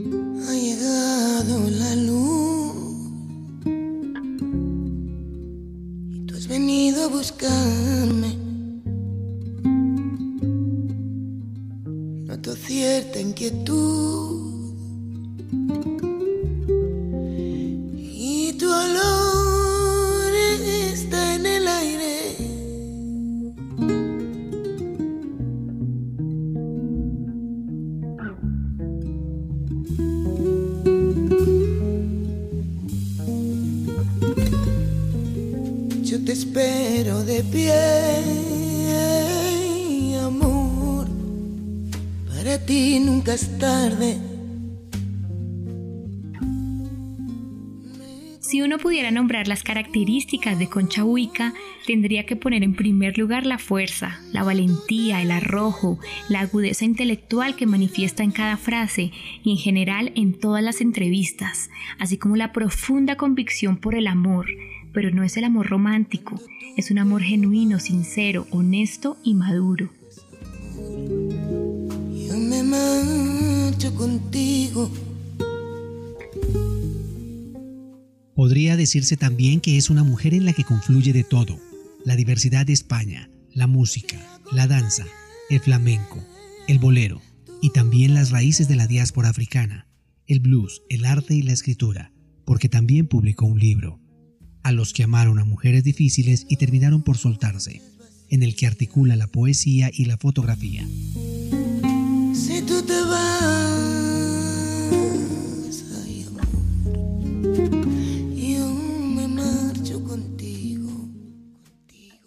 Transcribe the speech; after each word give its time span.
Ha 0.00 0.52
llegado 0.54 1.70
la 1.70 1.96
luz 1.96 2.76
y 6.12 6.20
tú 6.20 6.36
has 6.36 6.46
venido 6.46 7.04
a 7.04 7.08
buscarme. 7.08 8.36
Noto 12.26 12.54
cierta 12.54 13.20
inquietud. 13.20 14.72
Y 17.90 18.52
tu 18.52 18.66
olor 18.66 18.97
te 36.28 36.34
espero 36.34 37.24
de 37.24 37.42
pie, 37.42 37.72
amor. 40.20 41.08
Para 42.28 42.58
ti 42.66 43.00
nunca 43.00 43.32
es 43.32 43.58
tarde. 43.58 44.18
Si 48.40 48.60
uno 48.60 48.76
pudiera 48.76 49.10
nombrar 49.10 49.48
las 49.48 49.62
características 49.62 50.58
de 50.58 50.68
Concha 50.68 51.02
Huica, 51.02 51.54
tendría 51.86 52.26
que 52.26 52.36
poner 52.36 52.62
en 52.62 52.74
primer 52.74 53.16
lugar 53.16 53.46
la 53.46 53.56
fuerza, 53.56 54.20
la 54.30 54.42
valentía, 54.42 55.22
el 55.22 55.30
arrojo, 55.30 55.98
la 56.28 56.40
agudeza 56.40 56.84
intelectual 56.84 57.56
que 57.56 57.64
manifiesta 57.64 58.22
en 58.22 58.32
cada 58.32 58.58
frase 58.58 59.12
y 59.42 59.52
en 59.52 59.56
general 59.56 60.12
en 60.14 60.38
todas 60.38 60.62
las 60.62 60.82
entrevistas, 60.82 61.70
así 61.98 62.18
como 62.18 62.36
la 62.36 62.52
profunda 62.52 63.16
convicción 63.16 63.78
por 63.78 63.94
el 63.94 64.06
amor, 64.06 64.46
pero 64.92 65.10
no 65.10 65.22
es 65.22 65.36
el 65.36 65.44
amor 65.44 65.68
romántico, 65.68 66.40
es 66.76 66.90
un 66.90 66.98
amor 66.98 67.22
genuino, 67.22 67.80
sincero, 67.80 68.46
honesto 68.50 69.16
y 69.22 69.34
maduro. 69.34 69.90
Yo 70.76 72.36
me 72.36 72.62
marcho 72.62 73.94
contigo. 73.94 74.90
Podría 78.34 78.76
decirse 78.76 79.16
también 79.16 79.60
que 79.60 79.76
es 79.76 79.90
una 79.90 80.04
mujer 80.04 80.34
en 80.34 80.44
la 80.44 80.52
que 80.52 80.64
confluye 80.64 81.12
de 81.12 81.24
todo, 81.24 81.58
la 82.04 82.14
diversidad 82.14 82.64
de 82.66 82.72
España, 82.72 83.30
la 83.52 83.66
música, 83.66 84.16
la 84.52 84.68
danza, 84.68 85.04
el 85.50 85.60
flamenco, 85.60 86.24
el 86.68 86.78
bolero 86.78 87.20
y 87.60 87.70
también 87.70 88.14
las 88.14 88.30
raíces 88.30 88.68
de 88.68 88.76
la 88.76 88.86
diáspora 88.86 89.30
africana, 89.30 89.88
el 90.26 90.40
blues, 90.40 90.82
el 90.88 91.04
arte 91.04 91.34
y 91.34 91.42
la 91.42 91.52
escritura, 91.52 92.12
porque 92.44 92.68
también 92.68 93.08
publicó 93.08 93.46
un 93.46 93.58
libro, 93.58 93.98
A 94.62 94.72
los 94.72 94.92
que 94.92 95.04
amaron 95.04 95.38
a 95.38 95.44
mujeres 95.44 95.84
difíciles 95.84 96.46
y 96.48 96.56
terminaron 96.56 97.02
por 97.02 97.16
soltarse, 97.16 97.80
en 98.28 98.42
el 98.42 98.54
que 98.56 98.66
articula 98.66 99.16
la 99.16 99.26
poesía 99.26 99.90
y 99.92 100.04
la 100.04 100.16
fotografía. 100.18 100.86
Si 102.34 102.62
tú 102.62 102.82
te 102.82 103.00
vas, 103.02 103.74
ay 106.04 106.26
amor, 106.28 106.44
yo 108.34 108.74
me 108.74 109.28
marcho 109.28 110.04
contigo. 110.04 111.08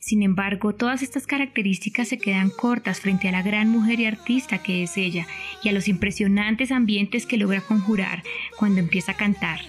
Sin 0.00 0.22
embargo, 0.22 0.74
todas 0.74 1.02
estas 1.02 1.26
características 1.26 2.08
se 2.08 2.18
quedan 2.18 2.50
cortas 2.50 3.00
frente 3.00 3.28
a 3.28 3.32
la 3.32 3.42
gran 3.42 3.68
mujer 3.68 4.00
y 4.00 4.06
artista 4.06 4.62
que 4.62 4.82
es 4.82 4.96
ella 4.96 5.26
y 5.62 5.68
a 5.68 5.72
los 5.72 5.88
impresionantes 5.88 6.70
ambientes 6.72 7.26
que 7.26 7.36
logra 7.36 7.60
conjurar 7.60 8.22
cuando 8.58 8.80
empieza 8.80 9.12
a 9.12 9.16
cantar. 9.16 9.60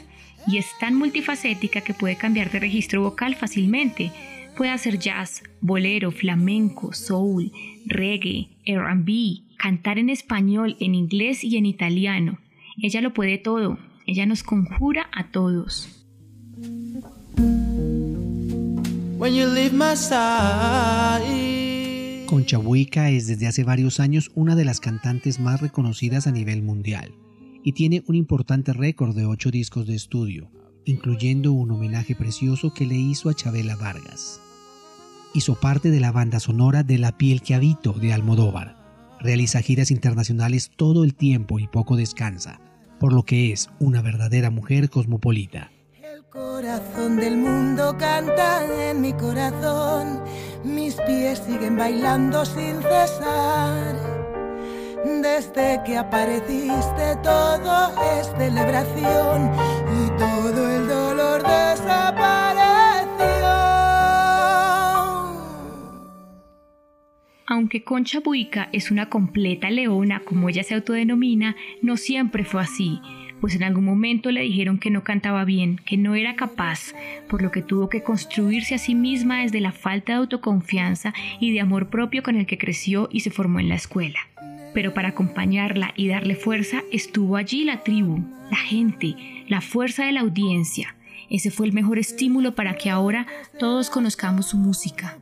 Y 0.47 0.57
es 0.57 0.67
tan 0.79 0.95
multifacética 0.95 1.81
que 1.81 1.93
puede 1.93 2.17
cambiar 2.17 2.51
de 2.51 2.59
registro 2.59 3.01
vocal 3.01 3.35
fácilmente. 3.35 4.11
Puede 4.57 4.71
hacer 4.71 4.99
jazz, 4.99 5.43
bolero, 5.61 6.11
flamenco, 6.11 6.93
soul, 6.93 7.51
reggae, 7.85 8.49
RB, 8.65 9.43
cantar 9.57 9.97
en 9.97 10.09
español, 10.09 10.75
en 10.79 10.95
inglés 10.95 11.43
y 11.43 11.57
en 11.57 11.65
italiano. 11.65 12.39
Ella 12.81 13.01
lo 13.01 13.13
puede 13.13 13.37
todo. 13.37 13.77
Ella 14.05 14.25
nos 14.25 14.43
conjura 14.43 15.09
a 15.13 15.31
todos. 15.31 16.05
When 19.17 19.33
you 19.33 19.47
leave 19.47 19.71
my 19.73 19.95
side. 19.95 21.23
Concha 22.27 22.57
Huica 22.57 23.09
es 23.09 23.27
desde 23.27 23.47
hace 23.47 23.63
varios 23.63 23.99
años 23.99 24.31
una 24.35 24.55
de 24.55 24.65
las 24.65 24.79
cantantes 24.79 25.39
más 25.39 25.61
reconocidas 25.61 26.27
a 26.27 26.31
nivel 26.31 26.61
mundial 26.63 27.13
y 27.63 27.71
tiene 27.71 28.03
un 28.07 28.15
importante 28.15 28.73
récord 28.73 29.15
de 29.15 29.25
ocho 29.25 29.49
discos 29.49 29.87
de 29.87 29.95
estudio, 29.95 30.51
incluyendo 30.85 31.53
un 31.53 31.71
homenaje 31.71 32.15
precioso 32.15 32.73
que 32.73 32.85
le 32.85 32.95
hizo 32.95 33.29
a 33.29 33.33
Chabela 33.33 33.75
Vargas. 33.75 34.41
Hizo 35.33 35.55
parte 35.55 35.89
de 35.89 35.99
la 35.99 36.11
banda 36.11 36.39
sonora 36.39 36.83
de 36.83 36.97
La 36.97 37.17
piel 37.17 37.41
que 37.41 37.55
habito 37.55 37.93
de 37.93 38.13
Almodóvar. 38.13 38.77
Realiza 39.19 39.61
giras 39.61 39.89
internacionales 39.89 40.71
todo 40.75 41.03
el 41.03 41.15
tiempo 41.15 41.59
y 41.59 41.67
poco 41.67 41.95
descansa, 41.95 42.59
por 42.99 43.13
lo 43.13 43.23
que 43.23 43.51
es 43.51 43.69
una 43.79 44.01
verdadera 44.01 44.49
mujer 44.49 44.89
cosmopolita. 44.89 45.71
El 46.01 46.25
corazón 46.25 47.15
del 47.15 47.37
mundo 47.37 47.95
canta 47.97 48.89
en 48.89 49.01
mi 49.01 49.13
corazón. 49.13 50.19
Mis 50.65 50.95
pies 50.95 51.39
siguen 51.39 51.77
bailando 51.77 52.45
sin 52.45 52.81
cesar. 52.81 54.22
Desde 55.05 55.81
que 55.85 55.97
apareciste 55.97 57.17
todo 57.21 57.91
es 58.17 58.27
celebración 58.37 59.51
y 59.91 60.09
todo 60.17 60.75
el 60.75 60.87
dolor 60.87 61.43
desapareció. 61.43 62.63
Aunque 67.45 67.83
Concha 67.83 68.21
Buica 68.21 68.69
es 68.71 68.91
una 68.91 69.09
completa 69.09 69.69
leona, 69.69 70.21
como 70.21 70.47
ella 70.47 70.63
se 70.63 70.75
autodenomina, 70.75 71.57
no 71.81 71.97
siempre 71.97 72.45
fue 72.45 72.61
así, 72.61 73.01
pues 73.41 73.55
en 73.55 73.63
algún 73.63 73.83
momento 73.83 74.31
le 74.31 74.39
dijeron 74.39 74.79
que 74.79 74.89
no 74.89 75.03
cantaba 75.03 75.43
bien, 75.43 75.81
que 75.85 75.97
no 75.97 76.15
era 76.15 76.37
capaz, 76.37 76.93
por 77.27 77.41
lo 77.41 77.51
que 77.51 77.61
tuvo 77.61 77.89
que 77.89 78.03
construirse 78.03 78.75
a 78.75 78.77
sí 78.77 78.95
misma 78.95 79.41
desde 79.41 79.59
la 79.59 79.73
falta 79.73 80.13
de 80.13 80.19
autoconfianza 80.19 81.13
y 81.41 81.51
de 81.51 81.59
amor 81.59 81.89
propio 81.89 82.23
con 82.23 82.37
el 82.37 82.45
que 82.45 82.57
creció 82.57 83.09
y 83.11 83.19
se 83.19 83.31
formó 83.31 83.59
en 83.59 83.67
la 83.67 83.75
escuela. 83.75 84.19
Pero 84.73 84.93
para 84.93 85.09
acompañarla 85.09 85.93
y 85.95 86.07
darle 86.07 86.35
fuerza 86.35 86.81
estuvo 86.91 87.35
allí 87.35 87.63
la 87.63 87.83
tribu, 87.83 88.23
la 88.49 88.57
gente, 88.57 89.15
la 89.47 89.61
fuerza 89.61 90.05
de 90.05 90.13
la 90.13 90.21
audiencia. 90.21 90.95
Ese 91.29 91.51
fue 91.51 91.67
el 91.67 91.73
mejor 91.73 91.99
estímulo 91.99 92.55
para 92.55 92.75
que 92.75 92.89
ahora 92.89 93.27
todos 93.59 93.89
conozcamos 93.89 94.47
su 94.47 94.57
música. 94.57 95.17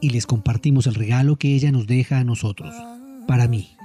y 0.00 0.10
les 0.10 0.26
compartimos 0.26 0.86
el 0.86 0.94
regalo 0.94 1.36
que 1.36 1.54
ella 1.54 1.72
nos 1.72 1.86
deja 1.86 2.18
a 2.18 2.24
nosotros, 2.24 2.74
para 3.26 3.48
mí, 3.48 3.76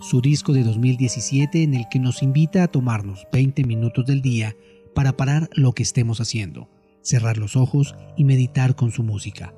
su 0.00 0.20
disco 0.20 0.52
de 0.52 0.62
2017 0.62 1.62
en 1.62 1.74
el 1.74 1.86
que 1.90 1.98
nos 1.98 2.22
invita 2.22 2.62
a 2.62 2.68
tomarnos 2.68 3.26
20 3.32 3.64
minutos 3.64 4.04
del 4.04 4.20
día 4.20 4.54
para 4.94 5.16
parar 5.16 5.48
lo 5.54 5.72
que 5.72 5.82
estemos 5.82 6.20
haciendo, 6.20 6.68
cerrar 7.02 7.38
los 7.38 7.56
ojos 7.56 7.96
y 8.16 8.24
meditar 8.24 8.76
con 8.76 8.90
su 8.90 9.02
música. 9.02 9.54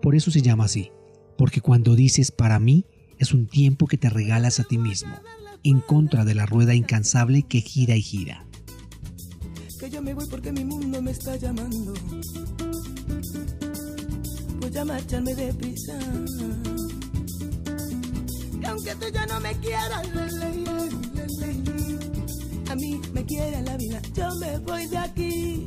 Por 0.00 0.14
eso 0.14 0.30
se 0.30 0.40
llama 0.40 0.64
así, 0.64 0.90
porque 1.36 1.60
cuando 1.60 1.94
dices 1.94 2.30
para 2.32 2.58
mí 2.58 2.86
es 3.20 3.32
un 3.34 3.46
tiempo 3.46 3.86
que 3.86 3.98
te 3.98 4.08
regalas 4.08 4.58
a 4.60 4.64
ti 4.64 4.78
mismo, 4.78 5.14
en 5.62 5.80
contra 5.80 6.24
de 6.24 6.34
la 6.34 6.46
rueda 6.46 6.74
incansable 6.74 7.42
que 7.42 7.60
gira 7.60 7.94
y 7.94 8.00
gira. 8.02 8.46
Que 9.78 9.90
yo 9.90 10.00
me 10.00 10.14
voy 10.14 10.26
porque 10.26 10.50
mi 10.52 10.64
mundo 10.64 11.02
me 11.02 11.10
está 11.10 11.36
llamando. 11.36 11.92
Voy 14.58 14.76
a 14.76 14.84
marcharme 14.86 15.34
deprisa. 15.34 15.98
Que 18.58 18.66
aunque 18.66 18.94
tú 18.94 19.06
ya 19.12 19.26
no 19.26 19.38
me 19.40 19.52
quieras, 19.58 20.08
a 22.70 22.74
mí 22.74 23.00
me 23.12 23.24
quiere 23.26 23.62
la 23.62 23.76
vida. 23.76 24.00
Yo 24.14 24.34
me 24.36 24.58
voy 24.60 24.86
de 24.86 24.98
aquí. 24.98 25.66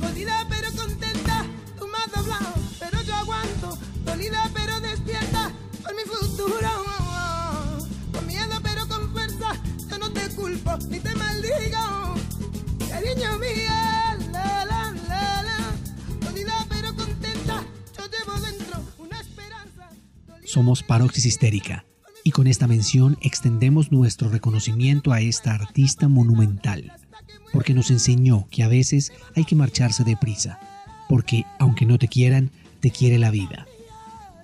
Jodida 0.00 0.46
pero 0.48 0.70
contenta, 0.76 1.46
me 1.80 1.98
has 1.98 2.12
doblado, 2.12 2.54
pero 2.78 2.93
Somos 20.54 20.84
Paroxis 20.84 21.26
Histérica 21.26 21.84
y 22.22 22.30
con 22.30 22.46
esta 22.46 22.68
mención 22.68 23.18
extendemos 23.20 23.90
nuestro 23.90 24.28
reconocimiento 24.28 25.12
a 25.12 25.20
esta 25.20 25.52
artista 25.52 26.06
monumental, 26.06 26.92
porque 27.52 27.74
nos 27.74 27.90
enseñó 27.90 28.46
que 28.52 28.62
a 28.62 28.68
veces 28.68 29.12
hay 29.34 29.46
que 29.46 29.56
marcharse 29.56 30.04
deprisa, 30.04 30.60
porque 31.08 31.44
aunque 31.58 31.86
no 31.86 31.98
te 31.98 32.06
quieran, 32.06 32.52
te 32.78 32.92
quiere 32.92 33.18
la 33.18 33.32
vida. 33.32 33.66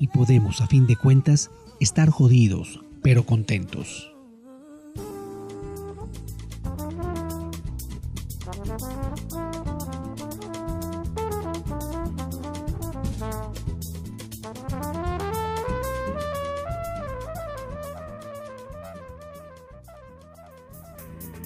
Y 0.01 0.09
podemos, 0.09 0.61
a 0.61 0.67
fin 0.67 0.89
de 0.89 0.97
cuentas, 0.97 1.53
estar 1.79 2.11
jodidos, 2.11 2.81
pero 3.05 3.25
contentos. 3.25 4.10